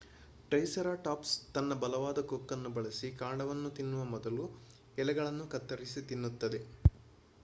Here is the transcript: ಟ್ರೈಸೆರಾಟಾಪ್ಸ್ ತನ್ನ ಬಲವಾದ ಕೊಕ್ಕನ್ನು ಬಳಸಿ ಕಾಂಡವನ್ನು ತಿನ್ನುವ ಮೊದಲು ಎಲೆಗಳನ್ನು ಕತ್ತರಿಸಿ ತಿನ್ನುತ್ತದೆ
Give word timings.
ಟ್ರೈಸೆರಾಟಾಪ್ಸ್ 0.45 1.33
ತನ್ನ 1.53 1.73
ಬಲವಾದ 1.75 2.19
ಕೊಕ್ಕನ್ನು 2.23 2.69
ಬಳಸಿ 2.69 3.09
ಕಾಂಡವನ್ನು 3.15 3.71
ತಿನ್ನುವ 3.71 4.05
ಮೊದಲು 4.13 4.45
ಎಲೆಗಳನ್ನು 4.97 5.47
ಕತ್ತರಿಸಿ 5.47 6.03
ತಿನ್ನುತ್ತದೆ 6.09 6.61